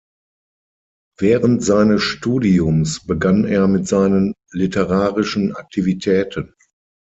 [1.19, 6.55] Während seines Studiums begann er mit seinen literarischen Aktivitäten.